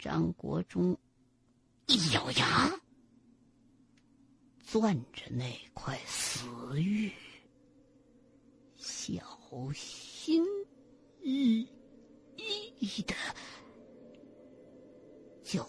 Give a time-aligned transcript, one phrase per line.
[0.00, 0.96] 张国忠
[1.86, 2.72] 一咬牙，
[4.64, 6.48] 攥着那块死
[6.80, 7.12] 玉，
[8.78, 9.22] 小
[9.74, 10.42] 心
[11.20, 11.68] 翼
[12.78, 13.14] 翼的
[15.44, 15.62] 就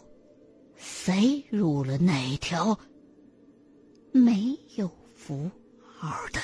[0.78, 2.80] 塞入了那条
[4.14, 5.52] 没有符
[5.84, 6.40] 号的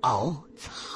[0.00, 0.89] 凹槽。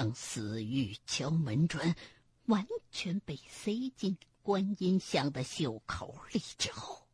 [0.00, 1.94] 当死玉敲门砖
[2.46, 7.06] 完全被塞进观音像的袖口里之后，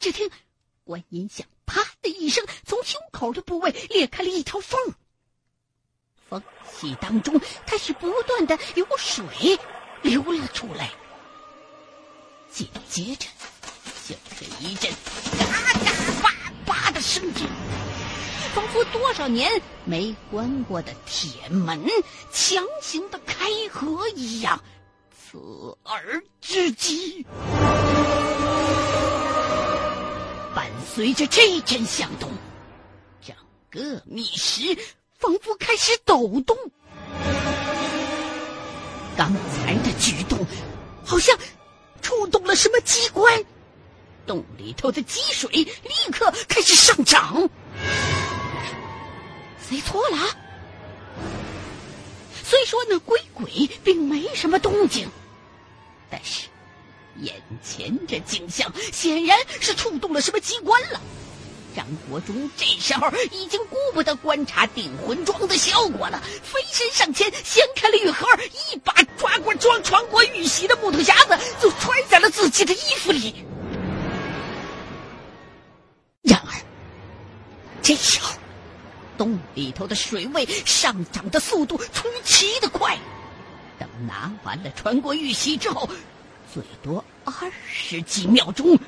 [0.00, 0.28] 只听
[0.82, 4.76] 观音像“啪”的一声从胸口的部位裂开了一条缝，
[6.28, 9.24] 缝隙当中开始不断的有水
[10.02, 10.90] 流了出来，
[12.50, 13.28] 紧接着
[14.08, 14.92] 就是一阵
[15.38, 18.03] 嘎嘎叭叭的声音。
[18.54, 19.50] 仿佛多少年
[19.84, 21.84] 没关过的铁门
[22.30, 24.62] 强行的开合一样，
[25.10, 27.26] 刺耳之极。
[30.54, 32.30] 伴随着这阵响动，
[33.20, 33.34] 整
[33.70, 34.62] 个密室
[35.18, 36.56] 仿佛开始抖动。
[39.16, 40.38] 刚才的举动，
[41.04, 41.36] 好像
[42.02, 43.44] 触动了什么机关，
[44.24, 47.50] 洞里头的积水立刻开始上涨。
[49.68, 50.18] 塞错了。
[52.42, 55.08] 虽说那鬼鬼并没什么动静，
[56.10, 56.48] 但是
[57.16, 61.00] 眼前这景象显然是触动了什么机关了。
[61.74, 68.28] 张国忠这时候已经顾不得观察定魂装的效果了，飞身上前掀开了玉盒，
[68.70, 73.34] 一把抓过装传国玉玺的木头匣子，就揣在了自己的衣服里。
[76.22, 76.52] 然而，
[77.82, 78.32] 这时候。
[79.16, 82.98] 洞里头的水位上涨的速度出奇的快，
[83.78, 85.88] 等拿完了穿过玉玺之后，
[86.52, 87.32] 最多二
[87.66, 88.78] 十几秒钟，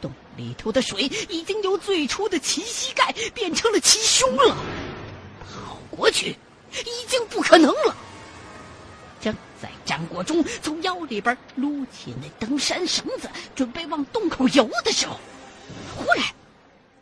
[0.00, 4.56] 洞里头的水已经由最初的齐膝盖变成了齐胸了，
[5.40, 6.36] 跑过去
[6.70, 7.96] 已经不可能了。
[9.20, 15.20] 正在张国忠从腰里边撸起那登山绳子，准备往洞口游的时候，
[15.96, 16.24] 忽然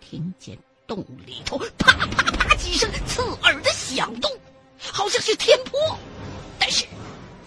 [0.00, 0.59] 听见。
[0.88, 4.31] 洞里头啪啪啪几声刺耳的响动，
[4.81, 5.78] 好像是天坡，
[6.59, 6.87] 但是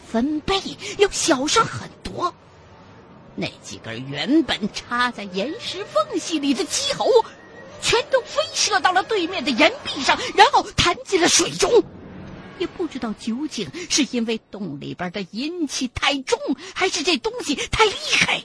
[0.07, 0.62] 分贝
[1.00, 2.31] 要小声很多。
[3.35, 7.07] 那几根原本插在岩石缝隙里的鸡喉，
[7.81, 11.84] 全都飞射到了对面的岩壁上，然后弹进了水中。
[12.59, 16.38] 也不知道究竟是因为洞里边的阴气太重，
[16.75, 18.44] 还是这东西太厉害。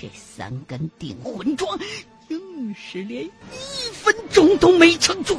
[0.00, 1.78] 这三根定魂桩。
[2.30, 3.30] 硬是连一
[4.14, 5.38] 分钟都没撑住。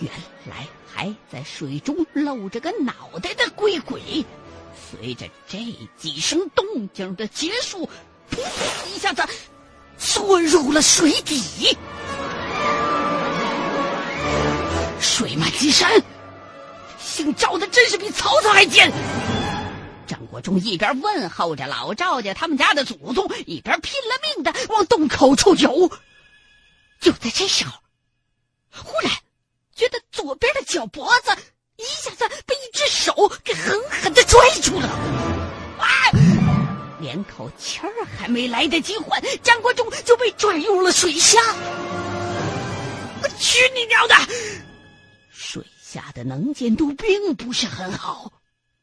[0.00, 0.10] 原
[0.46, 4.24] 来还在水中露着个脑袋的鬼鬼，
[4.74, 5.58] 随着这
[5.96, 7.88] 几声动静的结束，
[8.30, 8.38] 噗
[8.94, 9.22] 一下子
[9.98, 11.76] 缩入了水底，
[15.00, 15.90] 水漫金山。
[16.98, 18.92] 姓赵的真是比曹操还贱。
[20.06, 25.90] 张国忠一边问候着老赵家他们家的祖宗，一边拼了命的往洞口处游。
[27.00, 27.72] 就在这时候，
[28.70, 29.12] 忽然
[29.74, 31.30] 觉得左边的脚脖子
[31.76, 33.12] 一下子被一只手
[33.42, 34.86] 给狠狠的拽住了。
[35.78, 35.86] 啊！
[37.00, 41.40] 连口气儿还没来得及换，张国忠就被拽入了水下。
[43.22, 44.14] 我去你娘的！
[45.30, 48.30] 水下的能见度并不是很好。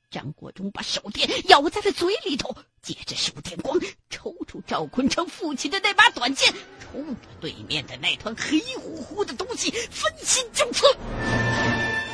[0.09, 2.55] 张国忠把手电咬在了嘴里头，
[2.87, 3.77] 借着手电光
[4.09, 10.85] 抽出赵坤成父亲的那把短剑，冲着对面的那团黑乎乎的东西分心就刺。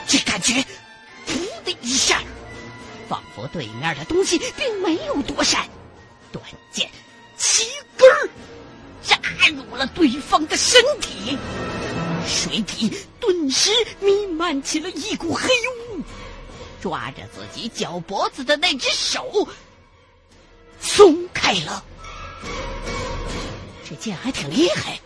[0.08, 0.54] 只感觉
[1.30, 2.24] “噗”的一下，
[3.08, 5.70] 仿佛对面的东西并没有躲闪，
[6.32, 6.90] 短剑
[7.38, 8.10] 齐根
[9.04, 9.16] 扎
[9.50, 11.38] 入了对方的身体，
[12.28, 13.70] 水底顿时
[14.00, 15.48] 弥漫起了一股黑
[15.94, 16.02] 雾。
[16.82, 19.48] 抓着自己脚脖子的那只手
[20.96, 21.84] 松开了，
[23.84, 25.00] 这剑还挺厉害。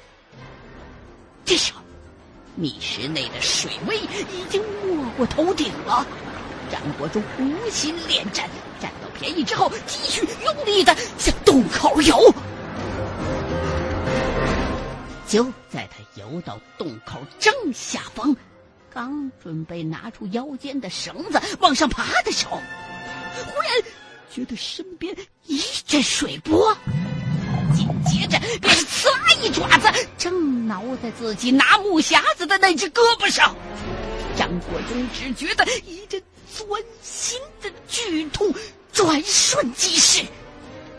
[1.45, 1.79] 这时候，
[2.55, 6.05] 密室内的水位已经没过头顶了。
[6.69, 8.49] 张国忠无心恋战，
[8.81, 12.33] 占到便宜之后，继续用力的向洞口游。
[15.25, 18.35] 就在他游到洞口正下方。
[18.89, 23.71] 刚准备拿出腰间的绳子往上爬的时候，忽然
[24.33, 25.15] 觉得身边
[25.45, 26.75] 一阵水波，
[27.75, 28.85] 紧接着便是。
[28.85, 33.55] 呲啦一爪子，正挠在自己拿木匣子的那只胳膊上。
[34.35, 36.21] 张国忠只觉得一阵
[36.51, 38.53] 钻心的剧痛，
[38.91, 40.23] 转瞬即逝，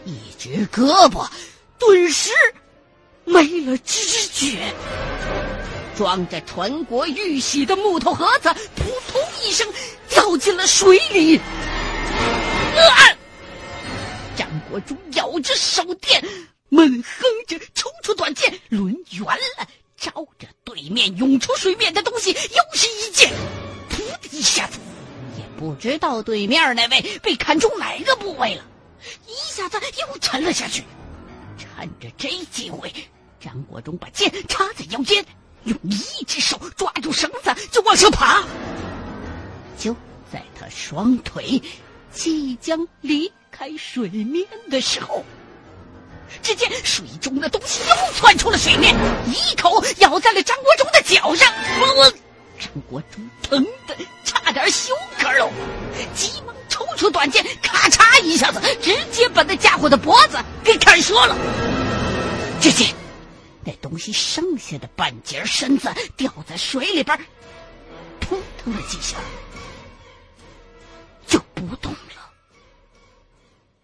[0.05, 1.29] 一只胳膊
[1.79, 2.31] 顿时
[3.25, 4.01] 没了知
[4.33, 4.73] 觉。
[5.97, 9.67] 装着传国玉玺的木头盒子扑通一声
[10.09, 11.37] 掉进了水里。
[11.37, 13.18] 啊！
[14.69, 16.23] 张国忠咬着手电，
[16.69, 19.67] 闷哼着抽出短剑，抡圆了。
[19.97, 23.33] 照着对面涌出水面的东西，又是一剑，
[23.91, 24.79] 噗的一下子，
[25.37, 28.65] 也不知道对面那位被砍中哪个部位了，
[29.27, 30.85] 一下子又沉了下去。
[31.57, 32.93] 趁着这机会，
[33.41, 35.25] 张国忠把剑插在腰间，
[35.65, 38.45] 用一只手抓住绳子就往上爬。
[39.77, 39.97] 就
[40.33, 41.61] 在他双腿
[42.13, 45.25] 即将离开水面的时候。
[46.43, 48.95] 只见水中的东西又窜出了水面，
[49.27, 51.51] 一口咬在了张国忠的脚上。
[52.61, 55.51] 张国忠疼的差点休克了，
[56.15, 61.35] 急忙抽出短剑，咔嚓一下子，直接把那家伙的脖子给砍折了。
[62.61, 62.95] 只见
[63.65, 67.19] 那东西剩下的半截身子掉在水里边，
[68.21, 69.17] 扑腾了几下，
[71.27, 72.28] 就不动了。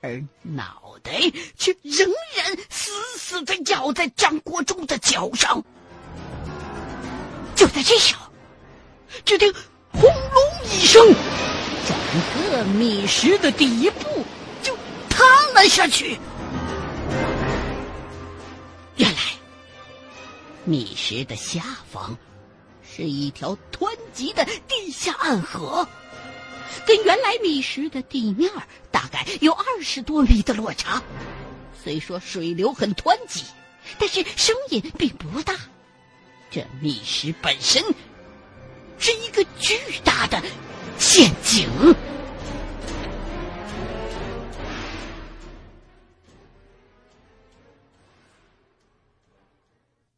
[0.05, 1.13] 而脑袋
[1.57, 2.07] 却仍
[2.37, 5.65] 然死死的咬在张国忠的脚上。
[7.57, 8.15] 就在这时，
[9.25, 9.51] 只听
[9.93, 11.03] 轰隆一声，
[11.89, 14.23] 整个密室的底部
[14.63, 14.77] 就
[15.09, 15.25] 塌
[15.55, 16.19] 了下去。
[18.97, 19.19] 原来，
[20.65, 22.15] 密室的下方
[22.83, 25.89] 是一条湍急的地下暗河。
[26.87, 28.51] 跟原来密室的地面
[29.41, 31.03] 有二十多米的落差，
[31.83, 33.45] 虽说水流很湍急，
[33.99, 35.55] 但是声音并不大。
[36.51, 37.83] 这密室本身
[38.99, 40.43] 是一个巨大的
[40.99, 41.69] 陷阱。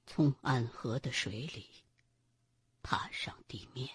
[0.07, 1.67] 从暗河的水里
[2.83, 3.89] 爬上地面。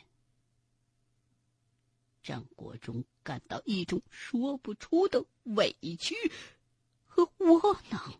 [2.24, 6.16] 张国忠感到一种说不出的委屈
[7.06, 8.20] 和窝囊。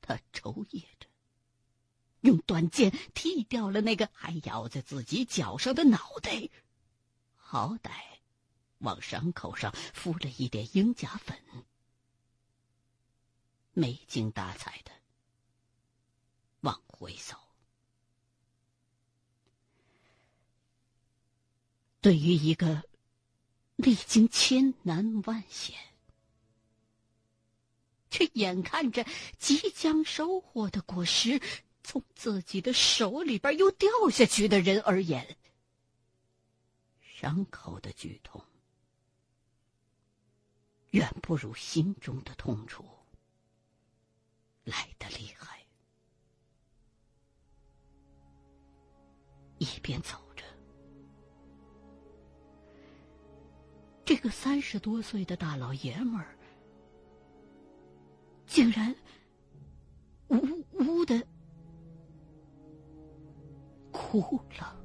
[0.00, 1.08] 他抽噎着，
[2.20, 6.48] 用短剑剃掉了那个还咬在自己脚上的脑袋，
[7.34, 7.90] 好歹
[8.78, 11.38] 往伤口上敷了一点鹰甲粉，
[13.72, 14.92] 没精打采的
[16.60, 17.45] 往回走。
[22.00, 22.84] 对于一个
[23.74, 25.74] 历经千难万险，
[28.10, 29.04] 却眼看着
[29.38, 31.40] 即将收获的果实
[31.82, 35.36] 从自己的手里边又掉下去的人而言，
[37.00, 38.40] 伤口的剧痛
[40.90, 42.84] 远不如心中的痛楚
[44.64, 45.66] 来的厉害。
[49.58, 50.25] 一边走。
[54.06, 56.38] 这个三十多岁的大老爷们儿，
[58.46, 58.94] 竟然
[60.28, 61.26] 呜呜的
[63.90, 64.80] 哭了。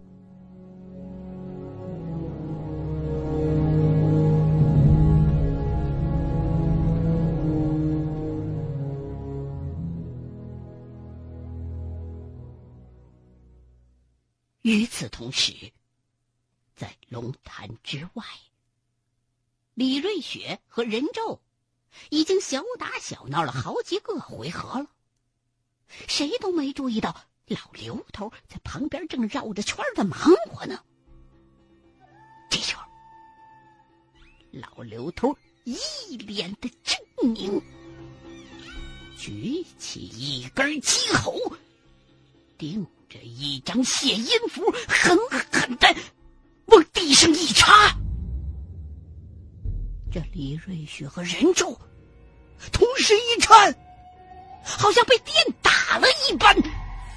[14.64, 15.72] 与此同时，
[16.76, 18.26] 在龙潭之外。
[19.74, 21.40] 李瑞雪和任胄
[22.10, 24.88] 已经小打小闹了好几个回合了，
[26.08, 27.16] 谁都没注意到
[27.48, 30.84] 老刘头在旁边正绕着圈的忙活呢。
[32.50, 32.84] 这时候，
[34.52, 37.00] 老刘头一脸的狰
[37.34, 37.62] 狞，
[39.18, 41.40] 举起一根鸡喉，
[42.58, 45.96] 顶着一张血印符，狠狠的
[46.66, 47.98] 往地上一插。
[50.12, 51.74] 这李瑞雪和任胄
[52.72, 53.74] 同时一颤，
[54.62, 56.54] 好像被电打了一般，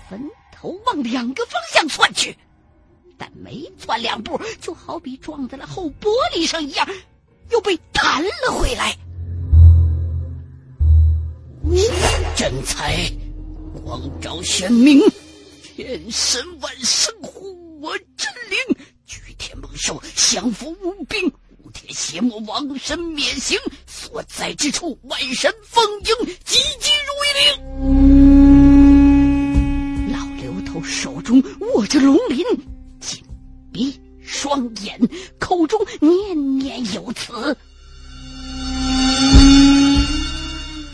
[0.08, 2.36] 分头往两个方向窜去，
[3.18, 6.88] 但没窜两步，就好比撞在了后玻璃上一样，
[7.50, 8.96] 又被弹了回来。
[12.36, 12.96] 真才，
[13.84, 15.02] 光照玄冥，
[15.62, 21.30] 天神万圣护我真灵，举天猛兽降服无兵。
[21.84, 26.06] 天邪魔亡神免刑，所在之处万神奉迎，
[26.42, 27.26] 急急如律
[27.68, 27.76] 令！
[30.10, 32.42] 老刘头手中握着龙鳞，
[33.00, 33.22] 紧
[33.70, 34.98] 闭双眼，
[35.38, 37.54] 口中念念有词。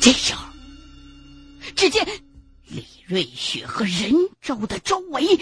[0.00, 0.44] 这时候，
[1.76, 2.04] 只见
[2.66, 5.38] 李瑞雪和任州的周围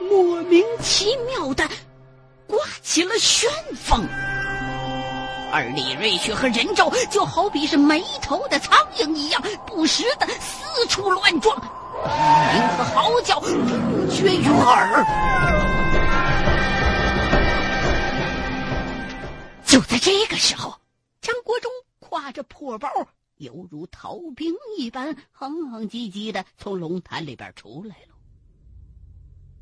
[0.00, 1.66] 莫名其妙的
[2.46, 4.06] 刮起了旋风。
[5.54, 13.46] 而李瑞雪和任州就好比是没头的苍蝇一样，不时的四处乱撞，鸣和嚎叫不
[14.10, 15.04] 绝于耳。
[19.64, 20.76] 就在这个时候，
[21.20, 21.70] 张国忠
[22.00, 22.88] 挎着破包，
[23.36, 28.14] 犹如逃兵一般，哼哼唧唧的从龙潭里边出来了。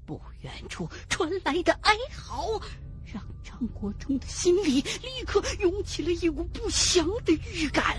[0.06, 2.58] 不远处传来的哀嚎。
[3.04, 7.96] 让张国忠的心里立刻涌起了一股不祥的预感。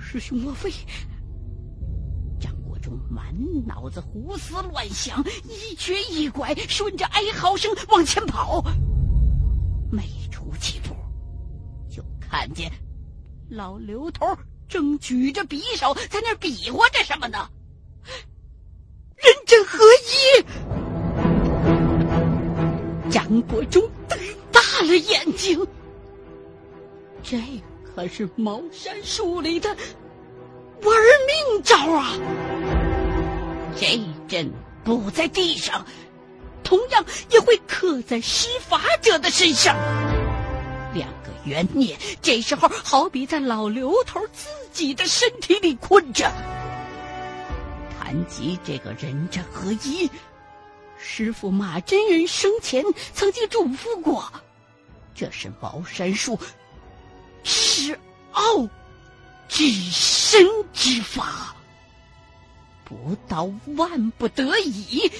[0.00, 0.70] 师兄莫非？
[2.40, 3.34] 张国忠满
[3.66, 8.62] 脑子胡思乱想，一瘸一拐，顺着哀嚎声往前跑。
[9.90, 10.94] 没出几步，
[11.88, 12.70] 就看见
[13.48, 14.26] 老刘头
[14.68, 17.48] 正举着匕首在那比划着什么呢？
[19.16, 20.81] 人真合一。
[23.12, 24.18] 张国忠瞪
[24.50, 25.60] 大了眼睛，
[27.22, 27.38] 这
[27.94, 32.14] 可是茅山术里的玩命招啊！
[33.76, 34.50] 这阵
[34.82, 35.84] 布在地上，
[36.64, 39.76] 同样也会刻在施法者的身上。
[40.94, 46.32] 两个冤孽这时候好比在老刘头自己的身体里困着。
[48.00, 50.10] 谈及这个人证合一。
[51.04, 54.32] 师傅马真人生前曾经嘱咐过，
[55.14, 56.38] 这是茅山术
[57.42, 57.98] 十
[58.30, 58.66] 奥
[59.48, 61.54] 至深之法，
[62.84, 65.10] 不到万不得已，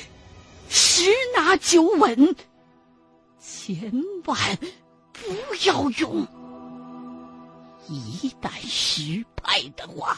[0.69, 2.37] 十拿九稳，
[3.41, 3.93] 千
[4.25, 4.39] 万
[5.12, 6.27] 不要用。
[7.89, 10.17] 一旦失败的话，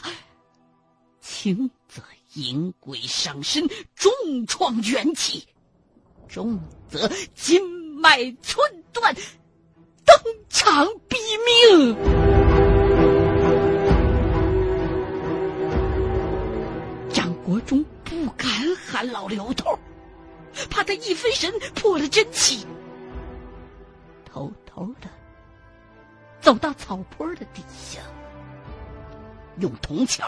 [1.19, 2.01] 轻则
[2.35, 4.11] 引鬼上身，重
[4.47, 5.45] 创元气。
[6.27, 7.61] 重则筋
[7.99, 9.13] 脉寸断，
[10.03, 10.17] 当
[10.49, 11.95] 场毙命。
[17.13, 19.77] 张国忠不敢喊老刘头，
[20.69, 22.65] 怕他一分神破了真气，
[24.25, 25.09] 偷偷的
[26.41, 27.99] 走到草坡的底下，
[29.59, 30.25] 用铜钱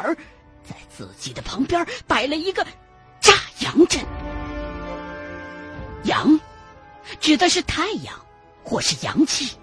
[0.63, 2.65] 在自己的旁边摆了一个
[3.19, 4.01] 炸阳阵。
[6.07, 6.39] 阳，
[7.19, 8.25] 指的是太阳，
[8.63, 9.55] 或是阳气。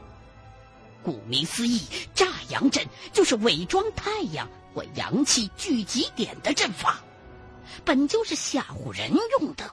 [1.02, 1.82] 顾名思义，
[2.14, 7.02] 炸阳阵就是伪装太阳或阳气聚集点的阵法，
[7.84, 9.70] 本就是吓唬人用的。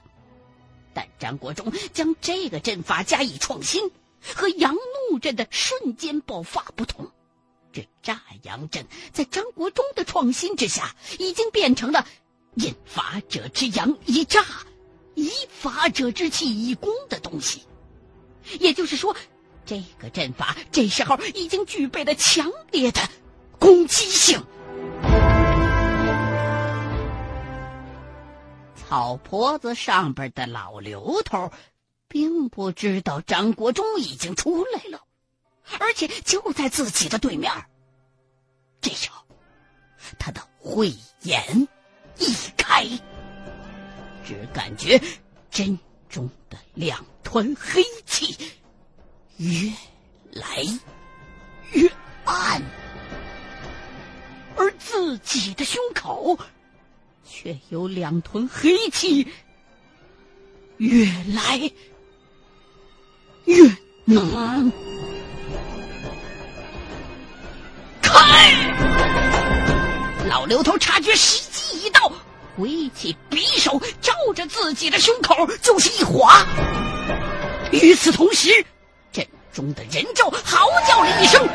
[0.94, 3.90] 但张国忠将这个阵法加以创新，
[4.36, 4.76] 和阳
[5.10, 7.10] 怒阵的瞬间爆发不同。
[7.72, 12.06] 这炸阳阵在张国忠的创新之下，已经变成了
[12.56, 14.46] 引法者之阳一炸。
[15.16, 17.64] 以法者之气以攻的东西，
[18.60, 19.16] 也就是说，
[19.66, 23.02] 这个阵法这时候已经具备了强烈的
[23.60, 24.42] 攻击性。
[28.76, 31.52] 草坡子上边的老刘头，
[32.08, 35.02] 并不知道张国忠已经出来了，
[35.80, 37.52] 而且就在自己的对面。
[38.82, 39.24] 这时候，
[40.20, 41.68] 他的慧眼
[42.18, 42.86] 一开。
[44.32, 45.02] 只感觉
[45.50, 48.34] 针中的两团黑气
[49.36, 49.70] 越
[50.32, 50.64] 来
[51.74, 51.92] 越
[52.24, 52.62] 暗，
[54.56, 56.40] 而自己的胸口
[57.28, 59.28] 却有两团黑气
[60.78, 61.58] 越来
[63.44, 64.72] 越浓。
[68.02, 68.54] 开！
[70.30, 72.10] 老刘头察觉时机已到。
[72.58, 76.46] 挥起匕首，照着自己的胸口就是一划。
[77.72, 78.50] 与此同时，
[79.12, 81.48] 阵中的人咒嚎叫了一声，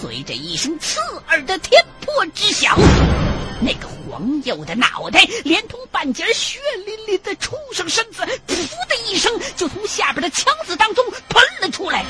[0.00, 2.78] 随着一声刺耳的天破之响，
[3.60, 12.04] 那个黄鼬的脑袋连同半截血淋淋的畜生身子，噗的一声就从下边的腔子当中喷了出来。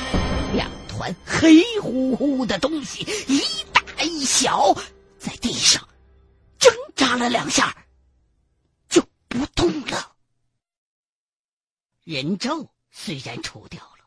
[0.53, 3.41] 两团黑乎乎的东西，一
[3.73, 4.73] 大一小，
[5.19, 5.85] 在地上
[6.57, 7.75] 挣扎了两下。
[9.31, 10.15] 不动了。
[12.03, 14.05] 人咒虽然除掉了，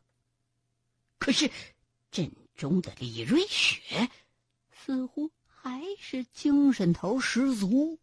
[1.19, 1.51] 可是
[2.11, 4.11] 阵中的李瑞雪
[4.71, 7.99] 似乎还是精神头十足。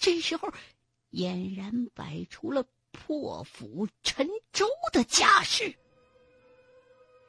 [0.00, 0.52] 这时候，
[1.12, 5.72] 俨然摆出了破釜沉舟的架势。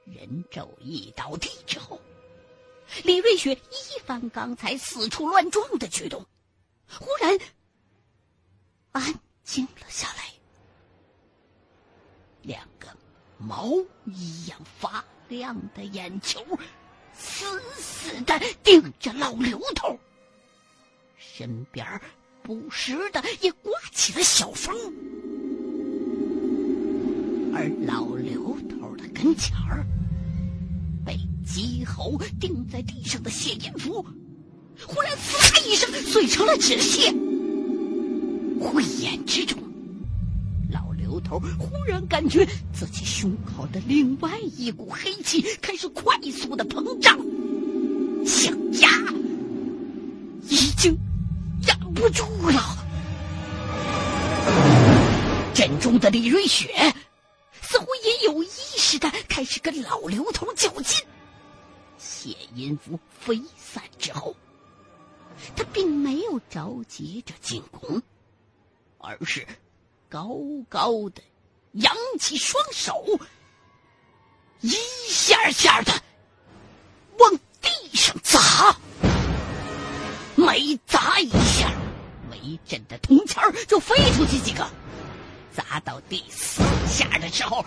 [0.06, 2.02] 人咒一倒地之后，
[3.04, 6.26] 李瑞雪一番刚才四处乱撞的举动，
[6.90, 7.38] 忽然
[8.98, 9.14] 安
[9.44, 10.24] 静了下来。
[12.42, 12.88] 两个
[13.38, 13.72] 毛
[14.06, 16.44] 一样发亮的眼球，
[17.14, 19.98] 死死的盯着老刘头。
[21.16, 21.86] 身边
[22.42, 24.76] 不时的也刮起了小风，
[27.54, 29.86] 而老刘头的跟前儿，
[31.06, 34.06] 被鸡猴钉在地上的谢银符，
[34.88, 37.14] 忽然“呲啦”一声碎成了纸屑。
[38.60, 39.58] 慧眼之中，
[40.72, 47.18] 老刘头忽然感觉自己胸口的另外一股黑气开始快速的膨胀，
[48.26, 48.90] 想压，
[50.50, 50.98] 已经
[51.68, 51.76] 压。
[51.96, 52.78] 不住了！
[55.52, 56.70] 阵中的李瑞雪
[57.60, 61.04] 似乎也有意识的开始跟老刘头较劲。
[61.98, 64.36] 血音符飞散之后，
[65.56, 68.00] 他并没有着急着进攻，
[69.08, 69.48] 而是
[70.10, 70.30] 高
[70.68, 71.22] 高的
[71.72, 73.04] 扬起双手，
[74.60, 74.76] 一
[75.08, 75.94] 下下的
[77.18, 78.76] 往地上砸。
[80.36, 81.72] 每砸一下。
[82.44, 84.66] 一阵的铜钱就飞出去几个，
[85.54, 87.66] 砸到第四下的时候，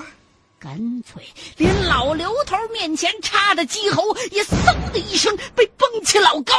[0.58, 1.22] 干脆
[1.58, 6.54] 连老刘头面前插的鸡喉也嗖的一声被崩起老高。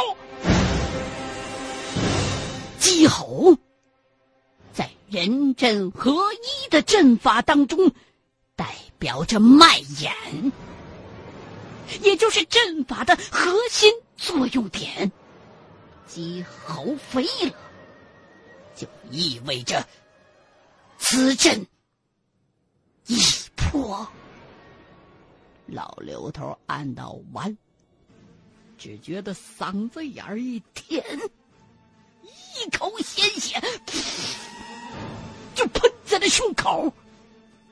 [2.78, 3.56] 鸡喉
[5.12, 7.92] 人阵合一的阵法当中，
[8.56, 10.10] 代表着脉眼，
[12.00, 15.12] 也就是阵法的核心作用点。
[16.06, 17.52] 鸡喉飞了。
[18.74, 19.86] 就意味着
[20.96, 21.66] 此阵
[23.06, 23.18] 已
[23.54, 24.08] 破。
[25.66, 27.54] 老刘头按到完，
[28.78, 31.04] 只觉得嗓子眼儿一甜，
[32.22, 34.51] 一口鲜血噗
[35.62, 36.92] 就喷在了胸口。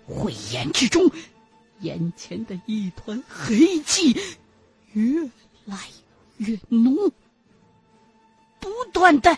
[0.07, 1.11] 慧眼之中，
[1.81, 4.17] 眼前的一团黑气
[4.93, 5.29] 越
[5.65, 5.77] 来
[6.37, 6.95] 越浓，
[8.61, 9.37] 不断的。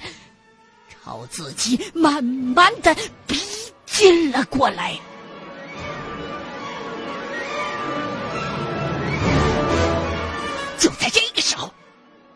[0.90, 2.94] 朝自己慢慢的
[3.26, 3.36] 逼
[3.86, 4.98] 近了过来。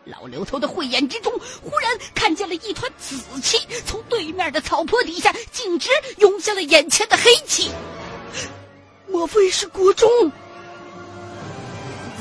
[0.09, 7.69] 老刘头的慧眼之中，忽然看见了一团紫气从对面的草坡底下径直涌向了眼前的黑气。
[9.07, 10.09] 莫非是国忠？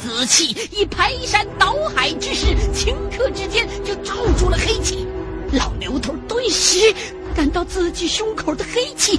[0.03, 5.07] 紫气以排山倒海之势，顷刻之间就罩住了黑气。
[5.53, 6.93] 老刘头顿时
[7.35, 9.19] 感到自己胸口的黑气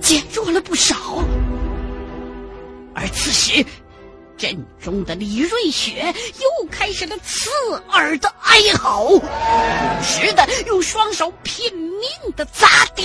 [0.00, 1.24] 减弱了不少，
[2.94, 3.64] 而此时
[4.36, 7.50] 阵中的李瑞雪又开始了刺
[7.90, 9.22] 耳的哀嚎，不
[10.02, 13.04] 时的用双手拼命的砸地，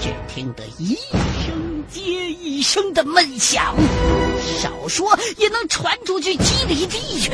[0.00, 0.94] 只听得一
[1.44, 3.74] 声接一声的闷响，
[4.60, 7.30] 少说也能传出去几里地去。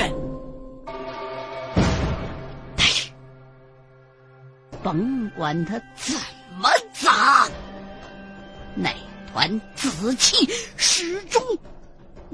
[2.77, 3.11] 但是
[4.83, 6.14] 甭管他怎
[6.59, 7.47] 么砸，
[8.75, 8.90] 那
[9.33, 11.43] 团紫气始终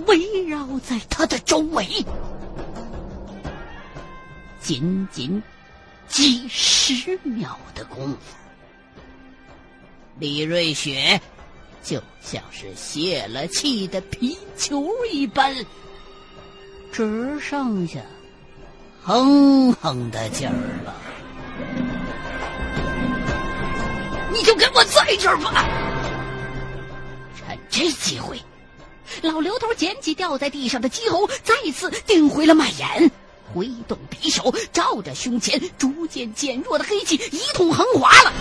[0.06, 1.86] 围绕在他的周围。
[4.60, 5.42] 仅仅
[6.08, 8.18] 几十秒的功夫，
[10.18, 11.20] 李瑞雪
[11.82, 15.54] 就像是泄了气的皮球一般，
[16.92, 18.00] 只剩下
[19.02, 20.94] 哼哼的劲儿了。
[24.32, 25.64] 你就给我在这儿吧！
[27.36, 28.38] 趁这机会，
[29.22, 33.10] 老刘头捡起掉在地上的鸡喉，再次定回了脉眼，
[33.54, 38.32] 挥动匕首，照着胸前逐渐减弱的黑气一通横划了。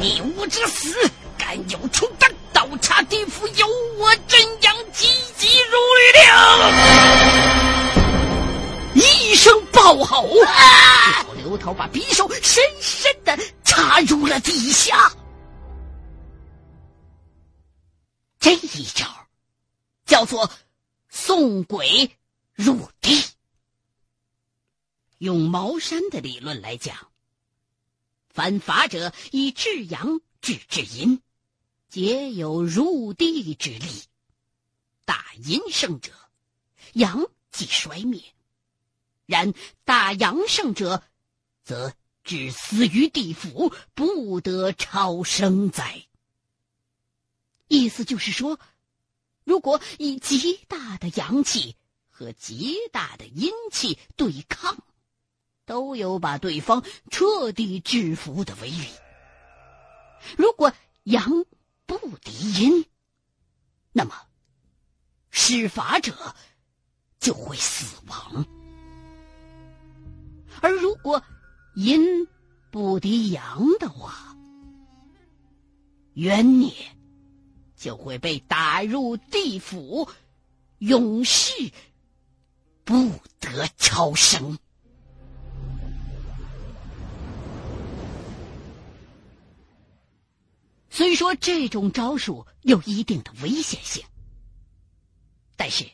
[0.00, 0.94] 你无之死，
[1.38, 2.30] 敢有重担？
[2.52, 3.66] 倒插地府，有
[3.98, 6.12] 我真阳急急如律
[8.94, 9.04] 令！
[9.06, 10.28] 一声暴吼，
[11.26, 13.38] 老刘头把匕首深深的。
[13.62, 15.12] 插入了地下，
[18.40, 19.06] 这一招
[20.10, 20.50] 叫做
[21.08, 22.16] 送鬼
[22.52, 23.22] 入地。
[25.18, 27.12] 用茅山的理论来讲，
[28.28, 31.22] 凡法者以至阳治至阴，
[31.88, 34.02] 皆有入地之力。
[35.04, 36.12] 大阴盛者，
[36.94, 38.20] 阳即衰灭；
[39.26, 41.04] 然大阳胜者，
[41.62, 41.94] 则
[42.24, 46.04] 至死于地府，不得超生哉。
[47.68, 48.58] 意思就是说，
[49.50, 51.74] 如果以极大的阳气
[52.08, 54.78] 和极大的阴气对抗，
[55.66, 58.86] 都有把对方彻底制服的威力。
[60.36, 61.44] 如果阳
[61.84, 62.86] 不敌阴，
[63.90, 64.14] 那么
[65.30, 66.36] 施法者
[67.18, 68.44] 就会死亡；
[70.62, 71.20] 而如果
[71.74, 72.28] 阴
[72.70, 74.36] 不敌阳的话，
[76.14, 76.72] 冤孽。
[77.80, 80.06] 就会被打入地府，
[80.80, 81.72] 永世
[82.84, 84.58] 不得超生。
[90.90, 94.04] 虽说这种招数有一定的危险性，
[95.56, 95.90] 但是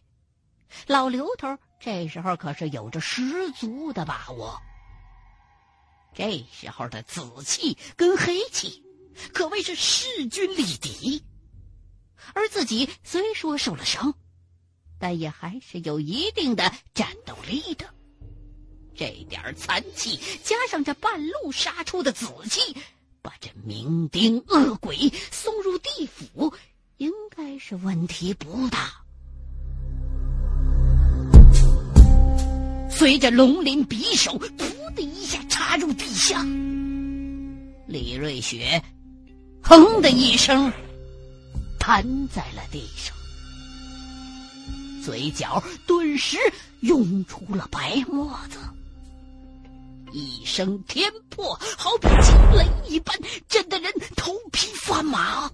[0.88, 4.60] 老刘头这时候可是有着十足的把握。
[6.12, 8.82] 这时候的紫气跟黑气
[9.32, 11.22] 可谓是势均力敌。
[12.34, 14.14] 而自己虽说受了伤，
[14.98, 17.86] 但也还是有一定的战斗力的。
[18.94, 22.74] 这点残气加上这半路杀出的紫气，
[23.20, 26.54] 把这酩酊恶鬼送入地府，
[26.96, 28.90] 应该是问题不大。
[32.90, 36.42] 随着龙鳞匕首“噗”的一下插入地下，
[37.86, 38.82] 李瑞雪
[39.62, 40.72] “哼”的一声。
[41.86, 42.02] 瘫
[42.34, 43.14] 在了地上，
[45.04, 46.36] 嘴角顿时
[46.80, 48.58] 涌出了白沫子，
[50.12, 53.16] 一声天破，好比惊雷一般，
[53.48, 55.48] 震得人头皮发麻。